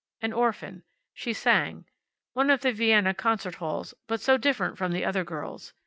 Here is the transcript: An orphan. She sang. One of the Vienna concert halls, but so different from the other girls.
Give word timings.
An 0.19 0.33
orphan. 0.33 0.81
She 1.13 1.31
sang. 1.31 1.85
One 2.33 2.49
of 2.49 2.61
the 2.61 2.73
Vienna 2.73 3.13
concert 3.13 3.53
halls, 3.61 3.93
but 4.07 4.19
so 4.19 4.35
different 4.35 4.75
from 4.75 4.93
the 4.93 5.05
other 5.05 5.23
girls. 5.23 5.73